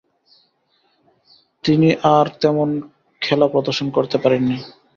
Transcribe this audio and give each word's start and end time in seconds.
তিনি 1.63 1.89
আর 2.15 2.25
তেমন 2.41 2.69
খেলা 3.21 3.47
প্রদর্শন 3.53 3.87
করতে 3.89 4.17
পারেননি। 4.23 4.57